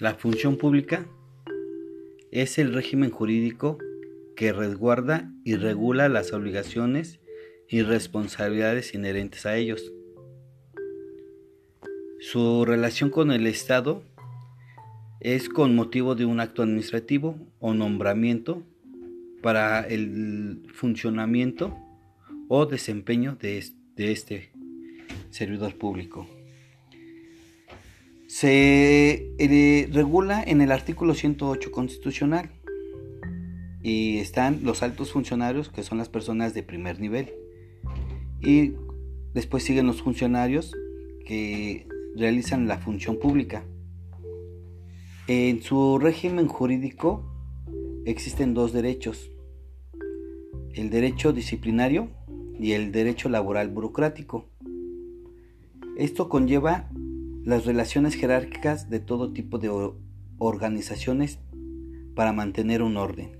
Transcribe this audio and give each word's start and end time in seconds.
La 0.00 0.14
función 0.14 0.56
pública 0.56 1.04
es 2.30 2.58
el 2.58 2.72
régimen 2.72 3.10
jurídico 3.10 3.76
que 4.34 4.50
resguarda 4.50 5.30
y 5.44 5.56
regula 5.56 6.08
las 6.08 6.32
obligaciones 6.32 7.20
y 7.68 7.82
responsabilidades 7.82 8.94
inherentes 8.94 9.44
a 9.44 9.58
ellos. 9.58 9.92
Su 12.18 12.64
relación 12.64 13.10
con 13.10 13.30
el 13.30 13.46
Estado 13.46 14.02
es 15.20 15.50
con 15.50 15.76
motivo 15.76 16.14
de 16.14 16.24
un 16.24 16.40
acto 16.40 16.62
administrativo 16.62 17.36
o 17.58 17.74
nombramiento 17.74 18.62
para 19.42 19.80
el 19.86 20.62
funcionamiento 20.72 21.76
o 22.48 22.64
desempeño 22.64 23.36
de 23.38 23.58
este 23.98 24.50
servidor 25.28 25.76
público. 25.76 26.26
Se 28.40 29.34
eh, 29.38 29.88
regula 29.92 30.42
en 30.42 30.62
el 30.62 30.72
artículo 30.72 31.12
108 31.12 31.70
constitucional 31.70 32.50
y 33.82 34.16
están 34.16 34.60
los 34.62 34.82
altos 34.82 35.12
funcionarios 35.12 35.68
que 35.68 35.82
son 35.82 35.98
las 35.98 36.08
personas 36.08 36.54
de 36.54 36.62
primer 36.62 37.00
nivel 37.00 37.34
y 38.40 38.72
después 39.34 39.62
siguen 39.62 39.86
los 39.86 40.00
funcionarios 40.00 40.74
que 41.26 41.86
realizan 42.16 42.66
la 42.66 42.78
función 42.78 43.18
pública. 43.18 43.62
En 45.26 45.60
su 45.62 45.98
régimen 45.98 46.48
jurídico 46.48 47.22
existen 48.06 48.54
dos 48.54 48.72
derechos, 48.72 49.30
el 50.72 50.88
derecho 50.88 51.34
disciplinario 51.34 52.08
y 52.58 52.72
el 52.72 52.90
derecho 52.90 53.28
laboral 53.28 53.68
burocrático. 53.68 54.46
Esto 55.98 56.30
conlleva 56.30 56.88
las 57.44 57.64
relaciones 57.64 58.14
jerárquicas 58.14 58.90
de 58.90 59.00
todo 59.00 59.32
tipo 59.32 59.58
de 59.58 59.70
organizaciones 60.38 61.38
para 62.14 62.32
mantener 62.32 62.82
un 62.82 62.96
orden. 62.96 63.32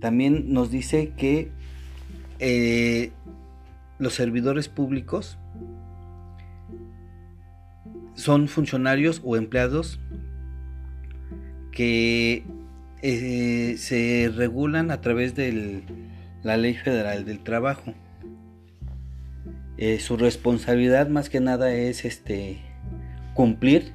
También 0.00 0.52
nos 0.52 0.70
dice 0.70 1.12
que 1.16 1.50
eh, 2.38 3.12
los 3.98 4.14
servidores 4.14 4.68
públicos 4.68 5.38
son 8.14 8.48
funcionarios 8.48 9.20
o 9.24 9.36
empleados 9.36 10.00
que 11.72 12.44
eh, 13.02 13.76
se 13.78 14.30
regulan 14.34 14.90
a 14.90 15.00
través 15.00 15.34
de 15.34 15.82
la 16.42 16.56
ley 16.56 16.74
federal 16.74 17.24
del 17.24 17.40
trabajo. 17.40 17.94
Eh, 19.78 19.98
su 19.98 20.16
responsabilidad 20.16 21.08
más 21.08 21.30
que 21.30 21.40
nada 21.40 21.72
es 21.72 22.04
este 22.04 22.60
cumplir 23.34 23.92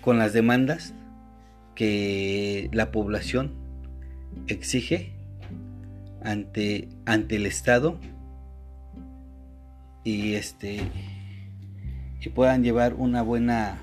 con 0.00 0.18
las 0.18 0.32
demandas 0.32 0.94
que 1.74 2.68
la 2.72 2.90
población 2.90 3.52
exige 4.48 5.12
ante, 6.22 6.88
ante 7.06 7.36
el 7.36 7.46
Estado 7.46 7.98
y 10.02 10.34
este 10.34 10.80
puedan 12.34 12.64
llevar 12.64 12.94
una 12.94 13.20
buena 13.20 13.78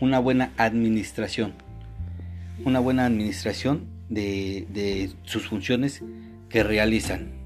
una 0.00 0.18
buena 0.18 0.52
administración 0.56 1.52
una 2.64 2.80
buena 2.80 3.06
administración 3.06 3.86
de 4.08 5.12
sus 5.22 5.46
funciones 5.46 6.02
que 6.48 6.64
realizan 6.64 7.37